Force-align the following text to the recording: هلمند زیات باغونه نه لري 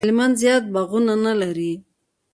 هلمند 0.03 0.33
زیات 0.41 0.63
باغونه 0.73 1.13
نه 1.25 1.33
لري 1.41 1.73